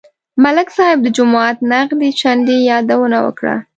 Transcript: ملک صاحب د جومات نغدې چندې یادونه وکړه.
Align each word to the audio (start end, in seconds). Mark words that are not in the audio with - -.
ملک 0.43 0.67
صاحب 0.77 0.99
د 1.03 1.07
جومات 1.17 1.57
نغدې 1.71 2.09
چندې 2.21 2.55
یادونه 2.71 3.17
وکړه. 3.25 3.55